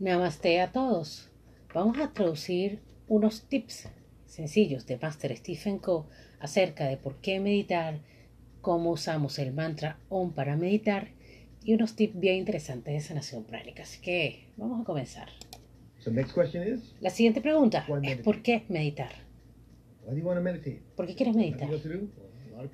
Namaste 0.00 0.60
a 0.60 0.70
todos. 0.70 1.28
Vamos 1.74 1.98
a 1.98 2.12
traducir 2.12 2.78
unos 3.08 3.48
tips 3.48 3.88
sencillos 4.26 4.86
de 4.86 4.96
Master 4.96 5.36
Stephen 5.36 5.80
Co 5.80 6.06
acerca 6.38 6.86
de 6.86 6.96
por 6.96 7.16
qué 7.16 7.40
meditar, 7.40 7.98
cómo 8.60 8.92
usamos 8.92 9.40
el 9.40 9.52
mantra 9.52 9.98
OM 10.08 10.32
para 10.32 10.56
meditar 10.56 11.08
y 11.64 11.74
unos 11.74 11.96
tips 11.96 12.16
bien 12.16 12.36
interesantes 12.36 12.94
de 12.94 13.00
sanación 13.00 13.42
pránica. 13.42 13.82
Así 13.82 14.00
que 14.00 14.44
vamos 14.56 14.80
a 14.80 14.84
comenzar. 14.84 15.30
La 17.00 17.10
siguiente 17.10 17.40
pregunta 17.40 17.84
es 18.04 18.18
¿por 18.18 18.40
qué 18.40 18.66
meditar? 18.68 19.10
¿Por 20.94 21.08
qué 21.08 21.16
quieres 21.16 21.34
meditar? 21.34 21.70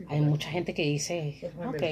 Hay 0.09 0.20
mucha 0.20 0.50
gente 0.50 0.75
que 0.75 0.82
dice, 0.82 1.34
ok, 1.56 1.82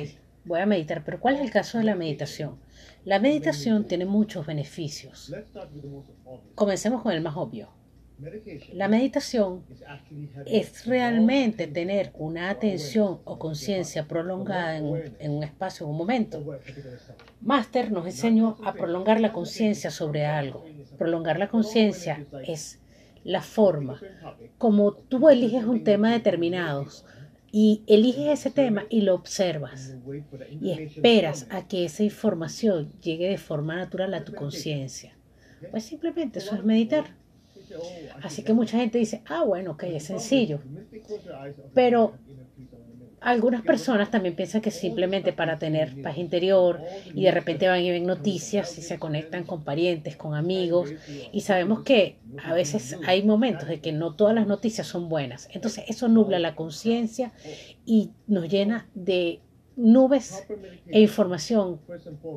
voy 0.44 0.60
a 0.60 0.66
meditar, 0.66 1.04
pero 1.04 1.20
¿cuál 1.20 1.36
es 1.36 1.40
el 1.40 1.50
caso 1.50 1.78
de 1.78 1.84
la 1.84 1.94
meditación? 1.94 2.58
La 3.04 3.18
meditación 3.18 3.86
tiene 3.86 4.04
muchos 4.04 4.46
beneficios. 4.46 5.32
Comencemos 6.54 7.02
con 7.02 7.12
el 7.12 7.20
más 7.20 7.36
obvio. 7.36 7.70
La 8.72 8.86
meditación 8.86 9.64
es 10.46 10.86
realmente 10.86 11.66
tener 11.66 12.12
una 12.14 12.50
atención 12.50 13.20
o 13.24 13.38
conciencia 13.38 14.06
prolongada 14.06 14.76
en 14.76 14.84
un, 14.84 15.42
espacio, 15.42 15.86
en 15.86 15.90
un 15.90 15.98
momento. 15.98 16.44
Master 17.40 17.90
nos 17.90 18.06
enseñó 18.06 18.58
a 18.64 18.74
prolongar 18.74 19.20
la 19.20 19.32
conciencia 19.32 19.90
sobre 19.90 20.24
algo. 20.24 20.64
Prolongar 20.98 21.38
la 21.38 21.48
conciencia 21.48 22.24
es 22.46 22.78
la 23.24 23.42
forma 23.42 24.00
como 24.62 24.92
tú 24.92 25.28
eliges 25.28 25.64
un 25.64 25.82
tema 25.82 26.12
determinado 26.12 26.86
y 27.52 27.82
eliges 27.86 28.40
ese 28.40 28.50
tema 28.50 28.86
y 28.88 29.02
lo 29.02 29.14
observas 29.14 29.94
y 30.60 30.70
esperas 30.70 31.46
a 31.50 31.68
que 31.68 31.84
esa 31.84 32.02
información 32.02 32.90
llegue 33.02 33.28
de 33.28 33.36
forma 33.36 33.76
natural 33.76 34.14
a 34.14 34.24
tu 34.24 34.32
conciencia. 34.32 35.14
Pues 35.70 35.84
simplemente 35.84 36.38
eso 36.38 36.56
es 36.56 36.64
meditar. 36.64 37.14
Así 38.22 38.42
que 38.42 38.54
mucha 38.54 38.78
gente 38.78 38.98
dice, 38.98 39.22
ah, 39.26 39.44
bueno, 39.44 39.72
ok, 39.72 39.84
es 39.84 40.04
sencillo. 40.04 40.60
Pero 41.74 42.14
algunas 43.22 43.62
personas 43.62 44.10
también 44.10 44.34
piensan 44.34 44.60
que 44.60 44.70
simplemente 44.70 45.32
para 45.32 45.58
tener 45.58 46.00
paz 46.02 46.18
interior 46.18 46.80
y 47.14 47.24
de 47.24 47.30
repente 47.30 47.68
van 47.68 47.80
y 47.80 47.90
ven 47.90 48.06
noticias 48.06 48.76
y 48.78 48.82
se 48.82 48.98
conectan 48.98 49.44
con 49.44 49.64
parientes, 49.64 50.16
con 50.16 50.34
amigos 50.34 50.92
y 51.32 51.40
sabemos 51.42 51.82
que 51.82 52.18
a 52.42 52.52
veces 52.52 52.96
hay 53.06 53.22
momentos 53.22 53.68
de 53.68 53.80
que 53.80 53.92
no 53.92 54.14
todas 54.14 54.34
las 54.34 54.46
noticias 54.46 54.86
son 54.86 55.08
buenas. 55.08 55.48
Entonces 55.52 55.84
eso 55.88 56.08
nubla 56.08 56.38
la 56.38 56.54
conciencia 56.54 57.32
y 57.86 58.10
nos 58.26 58.48
llena 58.48 58.88
de 58.94 59.40
nubes 59.76 60.46
e 60.86 61.00
información 61.00 61.80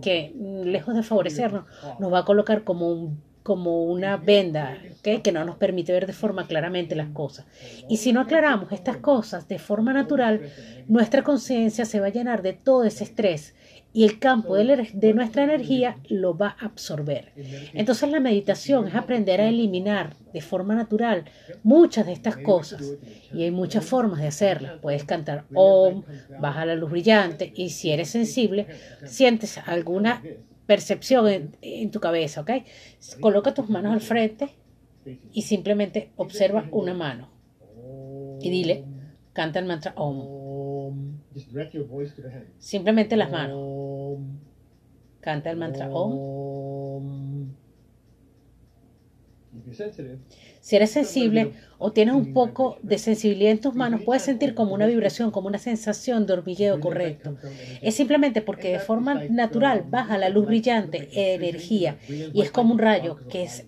que 0.02 0.34
lejos 0.64 0.96
de 0.96 1.04
favorecernos 1.04 1.66
nos 2.00 2.14
va 2.14 2.20
a 2.20 2.26
colocar 2.26 2.64
como 2.64 2.92
un 2.92 3.22
como 3.46 3.84
una 3.84 4.18
venda 4.18 4.80
que 5.04 5.32
no 5.32 5.46
nos 5.46 5.58
permite 5.58 5.94
ver 5.94 6.08
de 6.08 6.14
forma 6.14 6.48
claramente 6.48 6.96
las 6.96 7.10
cosas. 7.10 7.46
Y 7.88 7.98
si 7.98 8.12
no 8.12 8.22
aclaramos 8.22 8.72
estas 8.72 8.98
cosas 8.98 9.48
de 9.48 9.60
forma 9.60 9.94
natural, 9.94 10.50
nuestra 10.88 11.22
conciencia 11.22 11.86
se 11.86 12.00
va 12.00 12.08
a 12.08 12.12
llenar 12.12 12.42
de 12.42 12.54
todo 12.54 12.86
ese 12.86 13.04
estrés 13.04 13.54
y 13.94 14.04
el 14.04 14.18
campo 14.18 14.56
de, 14.56 14.90
de, 14.92 15.14
nuestra 15.14 15.44
energía 15.44 15.98
lo 16.10 16.36
va 16.36 16.58
a 16.60 16.66
absorber. 16.66 17.34
Entonces 17.76 18.10
la 18.10 18.20
meditación 18.20 18.88
es 18.88 18.96
aprender 18.96 19.40
a 19.40 19.48
eliminar 19.48 20.16
de 20.34 20.42
forma 20.42 20.74
natural 20.74 21.26
muchas 21.62 22.08
de 22.08 22.14
estas 22.14 22.38
cosas 22.38 22.96
y 23.32 23.44
hay 23.44 23.52
muchas 23.52 23.86
formas 23.86 24.22
de 24.22 24.28
hacerlas. 24.28 24.80
Puedes 24.82 25.04
cantar 25.04 25.46
Om, 25.54 26.02
baja 26.42 26.66
la 26.66 26.74
luz 26.74 26.90
brillante 26.90 27.54
y 27.56 27.70
si 27.70 27.92
eres 27.92 28.10
sensible, 28.10 28.66
sientes 29.06 29.60
alguna 29.60 30.24
percepción 30.66 31.54
en, 31.62 31.92
tu 31.92 32.00
cabeza, 32.00 32.42
¿ok? 32.42 32.52
Coloca 33.20 33.54
tus 33.54 33.70
manos 33.70 33.94
al 33.94 34.02
frente 34.02 34.50
y 35.32 35.44
simplemente 35.44 36.12
observa 36.16 36.68
una 36.72 36.94
mano. 36.94 37.30
Y 38.42 38.50
dile, 38.50 38.84
canta 39.34 39.60
el 39.60 39.66
mantra 39.66 39.94
Om. 39.96 41.20
Simplemente 42.58 43.16
las 43.16 43.32
manos. 43.32 44.20
Canta 45.22 45.52
el 45.52 45.58
mantra 45.58 45.90
Om. 45.90 47.54
Si 50.66 50.76
eres 50.76 50.90
sensible 50.90 51.52
o 51.78 51.92
tienes 51.92 52.16
un 52.16 52.34
poco 52.34 52.80
de 52.82 52.98
sensibilidad 52.98 53.52
en 53.52 53.62
tus 53.62 53.76
manos, 53.76 54.02
puedes 54.04 54.24
sentir 54.24 54.56
como 54.56 54.74
una 54.74 54.88
vibración, 54.88 55.30
como 55.30 55.48
una 55.48 55.60
sensación 55.60 56.26
de 56.26 56.34
hormigueo 56.34 56.80
correcto. 56.80 57.38
Es 57.84 57.94
simplemente 57.94 58.42
porque 58.42 58.72
de 58.72 58.80
forma 58.80 59.26
natural 59.30 59.86
baja 59.88 60.18
la 60.18 60.30
luz 60.30 60.48
brillante, 60.48 61.08
energía, 61.36 62.00
y 62.10 62.42
es 62.42 62.50
como 62.50 62.74
un 62.74 62.80
rayo 62.80 63.20
que 63.30 63.44
es 63.44 63.68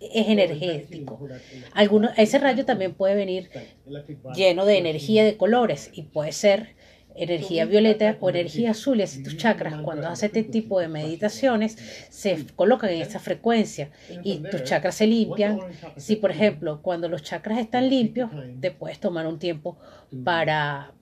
es 0.00 0.28
energético. 0.28 1.26
ese 2.16 2.38
rayo 2.38 2.64
también 2.64 2.94
puede 2.94 3.16
venir 3.16 3.50
lleno 4.36 4.64
de 4.64 4.78
energía 4.78 5.24
de 5.24 5.36
colores 5.36 5.90
y 5.92 6.04
puede 6.04 6.30
ser 6.30 6.76
energía 7.14 7.64
violeta 7.64 8.16
o 8.20 8.30
energía 8.30 8.70
azul, 8.70 9.00
y 9.00 9.02
así 9.02 9.22
tus 9.22 9.36
chakras, 9.36 9.80
cuando 9.82 10.08
haces 10.08 10.24
este 10.24 10.44
tipo 10.44 10.80
de 10.80 10.88
meditaciones, 10.88 11.76
se 12.10 12.46
colocan 12.54 12.90
en 12.90 13.02
esa 13.02 13.18
frecuencia 13.18 13.90
y 14.22 14.38
tus 14.50 14.64
chakras 14.64 14.94
se 14.94 15.06
limpian. 15.06 15.58
Si, 15.96 16.16
por 16.16 16.30
ejemplo, 16.30 16.80
cuando 16.82 17.08
los 17.08 17.22
chakras 17.22 17.58
están 17.58 17.88
limpios, 17.88 18.30
te 18.60 18.70
puedes 18.70 19.00
tomar 19.00 19.26
un 19.26 19.38
tiempo 19.38 19.78
para 20.24 20.92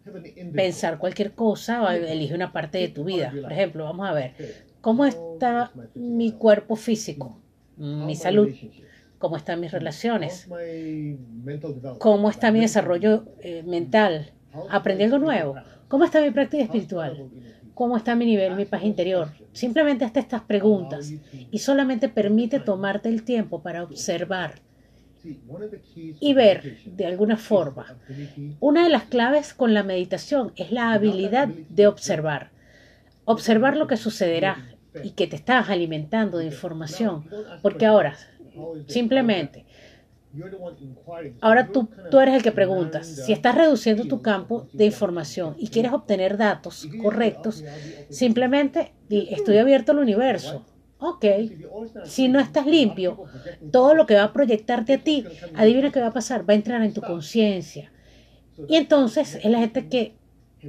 pensar 0.55 0.99
cualquier 0.99 1.33
cosa 1.33 1.83
o 1.83 1.89
elige 1.91 2.35
una 2.35 2.53
parte 2.53 2.79
de 2.79 2.89
tu 2.89 3.05
vida. 3.05 3.33
Por 3.43 3.53
ejemplo, 3.53 3.85
vamos 3.85 4.09
a 4.09 4.13
ver, 4.13 4.35
¿cómo 4.81 5.05
está 5.05 5.73
mi 5.95 6.33
cuerpo 6.33 6.77
físico, 6.77 7.39
mi 7.77 8.17
salud? 8.17 8.49
¿Cómo 9.19 9.37
están 9.37 9.61
mis 9.61 9.73
relaciones? 9.73 10.49
¿Cómo 11.99 12.31
está 12.31 12.53
mi 12.53 12.61
desarrollo 12.61 13.25
eh, 13.41 13.63
mental? 13.65 14.33
¿Aprendí 14.71 15.05
algo 15.05 15.19
nuevo? 15.19 15.57
¿Cómo 15.89 16.05
está 16.05 16.21
mi 16.21 16.31
práctica 16.31 16.65
espiritual? 16.65 17.29
¿Cómo 17.75 17.97
está 17.97 18.15
mi 18.15 18.25
nivel, 18.25 18.57
mi 18.57 18.65
paz 18.65 18.83
interior? 18.85 19.29
Simplemente 19.53 20.05
hazte 20.05 20.21
estas 20.21 20.43
preguntas 20.43 21.13
y 21.51 21.59
solamente 21.59 22.09
permite 22.09 22.59
tomarte 22.59 23.09
el 23.09 23.23
tiempo 23.23 23.63
para 23.63 23.83
observar 23.83 24.55
y 26.21 26.35
ver 26.35 26.79
de 26.87 27.07
alguna 27.07 27.37
forma. 27.37 27.99
Una 28.61 28.85
de 28.85 28.91
las 28.91 29.05
claves 29.05 29.53
con 29.55 29.75
la 29.75 29.83
meditación 29.83 30.53
es 30.57 30.73
la 30.73 30.93
habilidad 30.93 31.49
de 31.49 31.87
observar. 31.87 32.51
Observar 33.25 33.77
lo 33.77 33.87
que 33.87 33.97
sucederá 33.97 34.77
y 35.03 35.11
que 35.11 35.27
te 35.27 35.37
estás 35.37 35.69
alimentando 35.69 36.39
de 36.39 36.47
información. 36.47 37.29
Porque 37.61 37.87
ahora, 37.87 38.17
simplemente, 38.87 39.67
Ahora 41.41 41.71
tú, 41.71 41.91
tú 42.09 42.19
eres 42.21 42.35
el 42.35 42.43
que 42.43 42.53
preguntas. 42.53 43.07
Si 43.07 43.33
estás 43.33 43.55
reduciendo 43.55 44.07
tu 44.07 44.23
campo 44.23 44.69
de 44.73 44.87
información 44.87 45.55
y 45.59 45.71
quieres 45.71 45.93
obtener 45.93 46.37
datos 46.37 46.93
correctos, 46.97 47.65
simplemente 48.09 48.95
estoy 49.09 49.59
abierto 49.59 49.93
al 49.93 49.99
universo. 49.99 50.67
Ok, 50.99 51.25
si 52.03 52.29
no 52.29 52.41
estás 52.41 52.67
limpio, 52.67 53.23
todo 53.71 53.95
lo 53.95 54.07
que 54.07 54.15
va 54.15 54.25
a 54.25 54.33
proyectarte 54.33 54.95
a 54.95 55.03
ti, 55.05 55.29
adivina 55.53 55.93
qué 55.93 56.01
va 56.01 56.09
a 56.09 56.13
pasar, 56.13 56.49
va 56.49 56.55
a 56.55 56.57
entrar 56.57 56.83
en 56.83 56.93
tu 56.95 57.05
conciencia. 57.05 57.93
Y 58.67 58.77
entonces 58.77 59.37
es 59.37 59.45
la 59.51 59.59
gente 59.61 59.89
que 59.89 60.19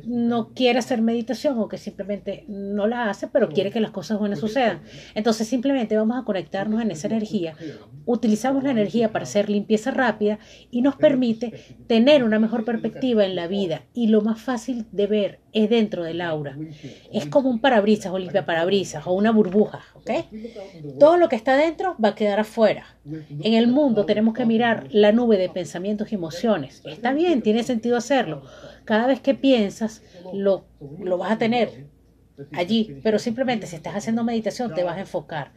no 0.06 0.53
quiere 0.53 0.80
hacer 0.80 1.02
meditación 1.02 1.58
o 1.59 1.68
que 1.68 1.78
simplemente 1.78 2.46
no 2.48 2.88
la 2.88 3.09
hace, 3.09 3.28
pero 3.28 3.50
quiere 3.50 3.72
que 3.72 3.80
las 3.80 3.92
cosas 3.92 4.20
buenas 4.20 4.40
sucedan. 4.40 4.81
Entonces 5.16 5.48
simplemente 5.48 5.98
vamos 5.98 6.18
a 6.18 6.25
conectarnos 6.25 6.81
en 6.81 6.92
esa 6.92 7.08
energía. 7.08 7.56
Utilizamos 8.06 8.64
la 8.64 8.72
energía 8.72 9.12
para 9.12 9.24
hacer 9.24 9.50
limpieza 9.50 9.92
rápida 9.92 10.40
y 10.72 10.81
nos 10.81 10.96
permite 10.96 11.78
tener 11.88 12.24
una 12.24 12.40
mejor 12.40 12.66
perspectiva 12.66 13.26
en 13.26 13.36
la 13.36 13.47
vida. 13.47 13.84
Y 13.94 14.08
lo 14.08 14.22
más 14.22 14.42
fácil 14.42 14.86
de 14.92 15.08
ver 15.08 15.40
es 15.63 15.69
dentro 15.69 16.03
del 16.03 16.22
aura. 16.22 16.57
Es 17.12 17.25
como 17.28 17.50
un 17.50 17.59
parabrisas 17.59 18.12
o 18.12 18.19
limpia 18.19 18.45
parabrisas 18.45 19.06
o 19.07 19.13
una 19.13 19.31
burbuja. 19.31 19.81
Todo 20.99 21.17
lo 21.17 21.29
que 21.29 21.35
está 21.35 21.55
dentro 21.55 21.96
va 22.03 22.09
a 22.09 22.16
quedar 22.16 22.40
afuera. 22.40 22.85
En 23.05 23.53
el 23.53 23.67
mundo 23.67 24.05
tenemos 24.05 24.34
que 24.34 24.46
mirar 24.46 24.87
la 24.91 25.11
nube 25.11 25.37
de 25.37 25.49
pensamientos 25.49 26.11
y 26.11 26.16
emociones. 26.16 26.82
Está 26.85 27.14
bien, 27.14 27.41
tiene 27.41 27.64
sentido 27.64 27.97
hacerlo 27.97 28.43
cada 28.87 29.05
vez 29.05 29.20
que 29.20 29.35
piensas, 29.35 30.02
lo, 30.34 30.66
lo 30.99 31.17
vas 31.17 31.32
a 31.32 31.37
tener 31.37 31.87
allí, 32.53 32.99
pero 33.03 33.20
simplemente 33.20 33.67
si 33.67 33.76
estás 33.76 33.96
haciendo 33.96 34.23
meditación 34.23 34.73
te 34.73 34.84
vas 34.84 34.97
a 34.97 35.02
enfocar. 35.02 35.52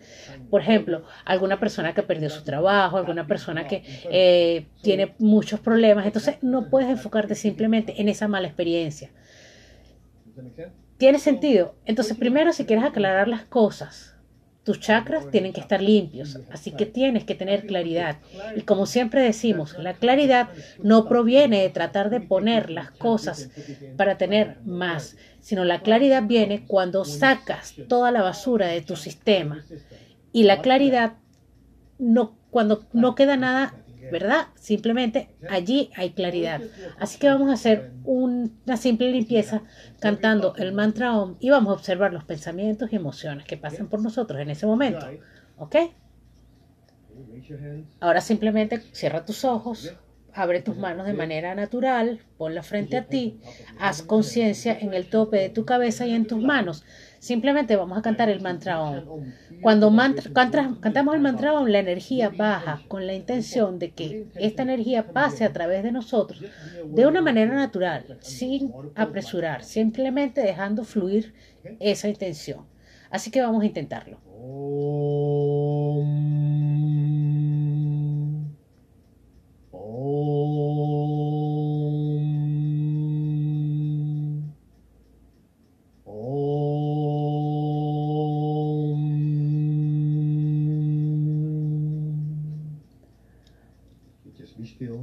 Por 0.50 0.62
ejemplo, 0.62 1.04
alguna 1.24 1.60
persona 1.60 1.94
que 1.94 2.02
perdió 2.02 2.28
su 2.28 2.42
trabajo, 2.42 2.96
alguna 2.96 3.26
persona 3.26 3.66
que 3.68 3.84
eh, 4.10 4.66
tiene 4.82 5.14
muchos 5.18 5.60
problemas, 5.60 6.06
entonces 6.06 6.36
no 6.42 6.68
puedes 6.70 6.90
enfocarte 6.90 7.34
simplemente 7.34 8.00
en 8.00 8.08
esa 8.08 8.26
mala 8.28 8.48
experiencia. 8.48 9.10
¿Tiene 10.98 11.18
sentido? 11.18 11.74
Entonces, 11.86 12.16
primero, 12.16 12.52
si 12.52 12.66
quieres 12.66 12.84
aclarar 12.84 13.26
las 13.26 13.44
cosas, 13.44 14.14
tus 14.64 14.78
chakras 14.78 15.30
tienen 15.30 15.52
que 15.52 15.60
estar 15.60 15.80
limpios, 15.80 16.38
así 16.50 16.72
que 16.72 16.84
tienes 16.84 17.24
que 17.24 17.34
tener 17.34 17.66
claridad. 17.66 18.18
Y 18.54 18.62
como 18.62 18.84
siempre 18.84 19.22
decimos, 19.22 19.76
la 19.78 19.94
claridad 19.94 20.50
no 20.82 21.08
proviene 21.08 21.62
de 21.62 21.70
tratar 21.70 22.10
de 22.10 22.20
poner 22.20 22.70
las 22.70 22.90
cosas 22.90 23.50
para 23.96 24.18
tener 24.18 24.58
más, 24.64 25.16
sino 25.40 25.64
la 25.64 25.80
claridad 25.80 26.24
viene 26.24 26.66
cuando 26.66 27.04
sacas 27.06 27.74
toda 27.88 28.10
la 28.10 28.22
basura 28.22 28.66
de 28.68 28.82
tu 28.82 28.96
sistema. 28.96 29.64
Y 30.32 30.42
la 30.42 30.60
claridad 30.60 31.14
no, 31.98 32.36
cuando 32.50 32.86
no 32.92 33.14
queda 33.14 33.36
nada, 33.36 33.74
¿verdad? 34.10 34.48
Simplemente 34.54 35.30
allí 35.48 35.90
hay 35.96 36.10
claridad. 36.10 36.60
Así 36.98 37.18
que 37.18 37.28
vamos 37.28 37.50
a 37.50 37.54
hacer 37.54 37.92
una 38.04 38.76
simple 38.76 39.10
limpieza 39.10 39.62
cantando 40.00 40.54
el 40.56 40.72
mantra 40.72 41.16
OM 41.18 41.36
y 41.40 41.50
vamos 41.50 41.70
a 41.70 41.74
observar 41.74 42.12
los 42.12 42.24
pensamientos 42.24 42.92
y 42.92 42.96
emociones 42.96 43.46
que 43.46 43.56
pasan 43.56 43.88
por 43.88 44.02
nosotros 44.02 44.40
en 44.40 44.50
ese 44.50 44.66
momento. 44.66 45.06
¿Ok? 45.56 45.76
Ahora 48.00 48.20
simplemente 48.20 48.80
cierra 48.92 49.24
tus 49.24 49.44
ojos, 49.44 49.94
abre 50.32 50.62
tus 50.62 50.76
manos 50.76 51.06
de 51.06 51.12
manera 51.12 51.54
natural, 51.54 52.20
ponla 52.38 52.62
frente 52.62 52.96
a 52.96 53.06
ti, 53.06 53.40
haz 53.78 54.02
conciencia 54.02 54.78
en 54.78 54.94
el 54.94 55.08
tope 55.08 55.36
de 55.38 55.50
tu 55.50 55.64
cabeza 55.64 56.06
y 56.06 56.14
en 56.14 56.26
tus 56.26 56.42
manos. 56.42 56.84
Simplemente 57.20 57.76
vamos 57.76 57.98
a 57.98 58.02
cantar 58.02 58.30
el 58.30 58.40
mantra 58.40 58.80
OM. 58.82 59.30
Cuando 59.60 59.94
cantamos 60.32 61.14
el 61.14 61.20
mantra 61.20 61.52
OM, 61.52 61.68
la 61.68 61.78
energía 61.78 62.30
baja 62.30 62.80
con 62.88 63.06
la 63.06 63.12
intención 63.12 63.78
de 63.78 63.90
que 63.90 64.26
esta 64.36 64.62
energía 64.62 65.12
pase 65.12 65.44
a 65.44 65.52
través 65.52 65.82
de 65.82 65.92
nosotros 65.92 66.42
de 66.86 67.06
una 67.06 67.20
manera 67.20 67.54
natural, 67.54 68.16
sin 68.20 68.72
apresurar, 68.94 69.64
simplemente 69.64 70.40
dejando 70.40 70.82
fluir 70.82 71.34
esa 71.78 72.08
intención. 72.08 72.64
Así 73.10 73.30
que 73.30 73.42
vamos 73.42 73.62
a 73.62 73.66
intentarlo. 73.66 74.18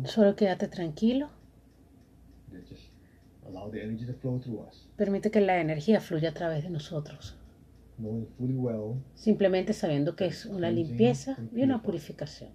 Solo 0.07 0.35
quédate 0.35 0.67
tranquilo. 0.67 1.29
Permite 4.95 5.29
que 5.31 5.41
la 5.41 5.59
energía 5.59 5.99
fluya 5.99 6.29
a 6.29 6.33
través 6.33 6.63
de 6.63 6.69
nosotros. 6.69 7.37
Simplemente 9.15 9.73
sabiendo 9.73 10.15
que 10.15 10.25
es 10.27 10.45
una 10.45 10.69
limpieza 10.69 11.37
y 11.53 11.63
una 11.63 11.81
purificación. 11.81 12.51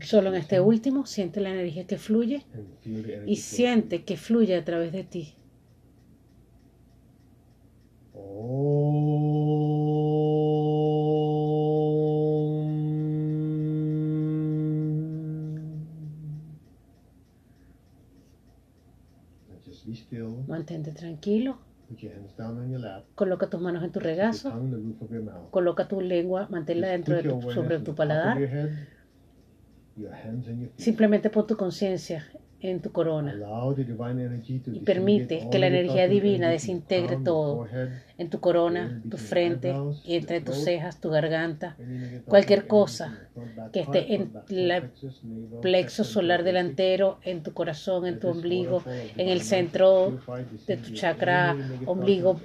Solo 0.00 0.28
en 0.30 0.34
este 0.36 0.60
último 0.60 1.06
siente 1.06 1.40
la 1.40 1.50
energía 1.50 1.86
que 1.86 1.98
fluye 1.98 2.44
y 3.26 3.36
siente 3.36 4.04
que 4.04 4.16
fluye 4.16 4.56
a 4.56 4.64
través 4.64 4.92
de 4.92 5.04
ti. 5.04 5.34
Mantente 20.48 20.92
tranquilo. 20.92 21.58
Coloca 23.14 23.48
tus 23.50 23.60
manos 23.60 23.82
en 23.84 23.92
tu 23.92 24.00
regazo. 24.00 24.50
Coloca 25.50 25.88
tu 25.88 26.00
lengua, 26.00 26.48
manténla 26.50 26.88
dentro 26.88 27.16
de 27.16 27.22
tu, 27.22 27.50
sobre 27.50 27.78
tu 27.80 27.94
paladar. 27.94 28.38
Simplemente 30.76 31.30
pon 31.30 31.46
tu 31.46 31.56
conciencia 31.56 32.24
en 32.62 32.80
tu 32.80 32.92
corona 32.92 33.34
y 34.66 34.80
permite 34.80 35.48
que 35.50 35.58
la 35.58 35.66
energía 35.66 36.06
divina 36.06 36.48
desintegre 36.48 37.16
todo 37.16 37.66
en 38.18 38.30
tu 38.30 38.38
corona, 38.38 39.02
tu 39.10 39.16
frente, 39.16 39.74
y 40.04 40.14
entre 40.14 40.40
tus 40.40 40.56
cejas, 40.56 41.00
tu 41.00 41.10
garganta, 41.10 41.76
cualquier 42.26 42.68
cosa 42.68 43.18
que 43.72 43.80
esté 43.80 44.14
en 44.14 44.32
el 44.48 44.90
plexo 45.60 46.04
solar 46.04 46.44
delantero, 46.44 47.18
en 47.24 47.42
tu 47.42 47.52
corazón, 47.52 48.06
en 48.06 48.20
tu 48.20 48.28
ombligo, 48.28 48.84
en 49.16 49.28
el 49.28 49.42
centro 49.42 50.20
de 50.66 50.76
tu 50.76 50.92
chakra 50.92 51.56
ombligo 51.86 52.40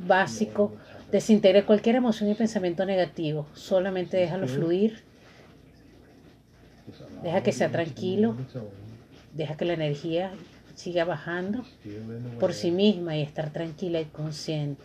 básico, 0.00 0.74
desintegre 1.12 1.64
cualquier 1.64 1.96
emoción 1.96 2.28
y 2.28 2.34
pensamiento 2.34 2.84
negativo, 2.84 3.46
solamente 3.54 4.16
déjalo 4.16 4.48
fluir 4.48 5.07
Deja 7.22 7.42
que 7.42 7.52
sea 7.52 7.70
tranquilo. 7.70 8.36
Deja 9.34 9.56
que 9.56 9.64
la 9.64 9.74
energía 9.74 10.32
siga 10.74 11.04
bajando 11.04 11.64
por 12.38 12.54
sí 12.54 12.70
misma 12.70 13.16
y 13.16 13.22
estar 13.22 13.52
tranquila 13.52 14.00
y 14.00 14.04
consciente. 14.04 14.84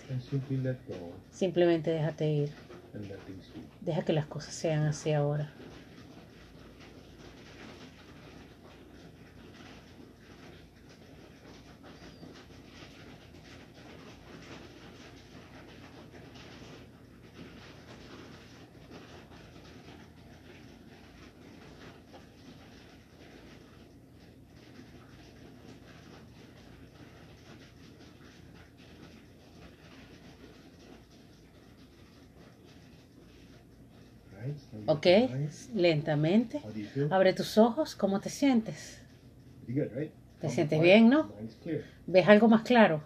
Simplemente 1.32 1.92
déjate 1.92 2.32
ir. 2.32 2.52
Deja 3.82 4.04
que 4.04 4.14
las 4.14 4.26
cosas 4.26 4.54
sean 4.54 4.84
así 4.86 5.12
ahora. 5.12 5.52
Ok, 34.86 35.07
lentamente. 35.76 36.62
Abre 37.10 37.33
tus 37.33 37.57
ojos. 37.57 37.95
¿Cómo 37.95 38.19
te 38.19 38.30
sientes? 38.30 39.02
¿Te 40.40 40.50
sientes 40.50 40.81
bien, 40.81 41.10
no? 41.10 41.31
¿Ves 42.06 42.28
algo 42.28 42.48
más 42.48 42.64
claro? 42.64 43.04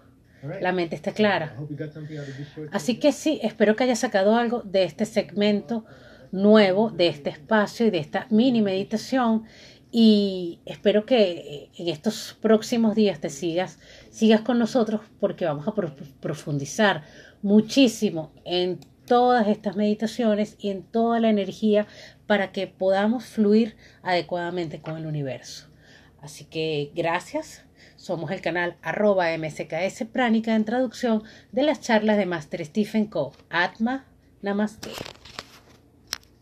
La 0.62 0.72
mente 0.72 0.96
está 0.96 1.12
clara. 1.12 1.56
Así 2.72 3.00
que 3.00 3.12
sí, 3.12 3.40
espero 3.44 3.76
que 3.76 3.84
hayas 3.84 4.00
sacado 4.00 4.36
algo 4.36 4.62
de 4.62 4.84
este 4.84 5.06
segmento 5.06 5.86
nuevo, 6.32 6.90
de 6.90 7.08
este 7.08 7.30
espacio 7.30 7.86
y 7.86 7.90
de 7.90 8.00
esta 8.00 8.28
mini 8.30 8.62
meditación. 8.62 9.46
Y 9.92 10.60
espero 10.66 11.06
que 11.06 11.70
en 11.76 11.88
estos 11.88 12.38
próximos 12.42 12.96
días 12.96 13.20
te 13.20 13.30
sigas, 13.30 13.80
sigas 14.12 14.42
con 14.42 14.60
nosotros 14.60 15.02
porque 15.20 15.46
vamos 15.46 15.68
a 15.68 15.74
profundizar 15.74 17.04
muchísimo 17.42 18.32
en 18.44 18.80
todas 19.08 19.48
estas 19.48 19.76
meditaciones 19.76 20.56
y 20.60 20.70
en 20.70 20.84
toda 20.84 21.20
la 21.20 21.30
energía 21.30 21.88
para 22.28 22.52
que 22.52 22.68
podamos 22.68 23.26
fluir 23.26 23.76
adecuadamente 24.04 24.80
con 24.80 24.98
el 24.98 25.08
universo. 25.08 25.68
Así 26.22 26.46
que 26.46 26.92
gracias. 26.94 27.64
Somos 27.96 28.30
el 28.32 28.42
canal 28.42 28.76
arroba 28.84 29.36
msks 29.38 30.06
pránica 30.12 30.56
en 30.56 30.66
traducción 30.66 31.24
de 31.52 31.64
las 31.64 31.82
charlas 31.82 32.18
de 32.18 32.28
Master 32.28 32.64
Stephen 32.64 33.08
Co. 33.08 33.34
Atma 33.50 34.06
Namaste. 34.42 34.92